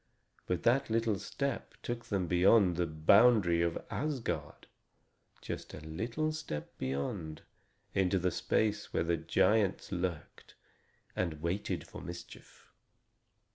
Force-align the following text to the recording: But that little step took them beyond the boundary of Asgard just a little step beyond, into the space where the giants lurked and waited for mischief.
But 0.47 0.63
that 0.63 0.89
little 0.89 1.19
step 1.19 1.75
took 1.83 2.05
them 2.05 2.25
beyond 2.25 2.75
the 2.75 2.87
boundary 2.87 3.61
of 3.61 3.77
Asgard 3.91 4.65
just 5.43 5.75
a 5.75 5.79
little 5.81 6.31
step 6.31 6.75
beyond, 6.79 7.43
into 7.93 8.17
the 8.17 8.31
space 8.31 8.91
where 8.93 9.03
the 9.03 9.17
giants 9.17 9.91
lurked 9.91 10.55
and 11.15 11.35
waited 11.39 11.85
for 11.87 12.01
mischief. 12.01 12.71